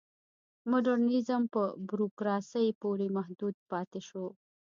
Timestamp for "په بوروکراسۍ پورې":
1.53-3.07